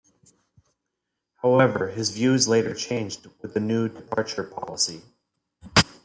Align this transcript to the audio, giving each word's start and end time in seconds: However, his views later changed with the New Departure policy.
However, 1.43 1.89
his 1.89 2.09
views 2.09 2.47
later 2.47 2.73
changed 2.73 3.27
with 3.43 3.53
the 3.53 3.59
New 3.59 3.87
Departure 3.87 4.41
policy. 4.43 5.03